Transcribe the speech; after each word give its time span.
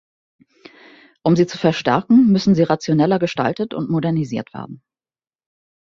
Um 1.21 1.35
sie 1.35 1.45
zu 1.45 1.59
verstärken, 1.59 2.31
müssen 2.31 2.55
sie 2.55 2.63
rationeller 2.63 3.19
gestaltet 3.19 3.75
und 3.75 3.87
modernisiert 3.91 4.51
werden. 4.51 4.81